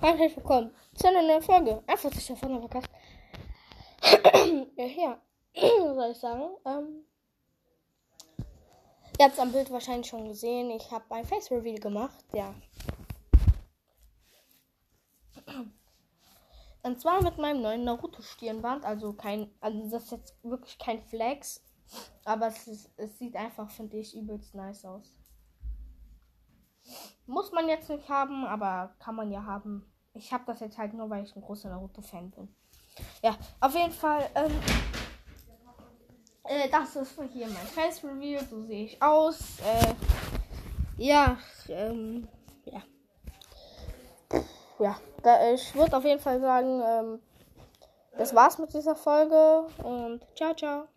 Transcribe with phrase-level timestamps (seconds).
[0.00, 1.82] Herzlich willkommen zu einer neuen Folge.
[1.88, 2.88] Einfach sich davon aber Podcast.
[4.76, 5.20] ja,
[5.56, 6.56] soll ich sagen?
[6.64, 7.04] Ähm,
[9.18, 10.70] ihr habt es am Bild wahrscheinlich schon gesehen.
[10.70, 12.24] Ich habe ein Face Reveal gemacht.
[12.32, 12.54] Ja.
[16.84, 18.84] Und zwar mit meinem neuen Naruto Stirnband.
[18.84, 21.60] Also kein, also das ist jetzt wirklich kein Flex.
[22.24, 25.16] Aber es, ist, es sieht einfach, finde ich, übelst nice aus.
[27.38, 29.88] Muss man jetzt nicht haben, aber kann man ja haben.
[30.12, 32.52] Ich habe das jetzt halt nur, weil ich ein großer Naruto-Fan bin.
[33.22, 34.28] Ja, auf jeden Fall.
[34.34, 34.50] Ähm,
[36.42, 38.40] äh, das ist hier mein Face Review.
[38.50, 39.60] So sehe ich aus.
[39.60, 39.94] Äh,
[40.96, 41.38] ja,
[41.68, 42.26] ähm,
[42.64, 42.82] ja.
[44.80, 47.20] Ja, da, ich würde auf jeden Fall sagen, ähm,
[48.16, 50.88] das war's mit dieser Folge und ciao, ciao.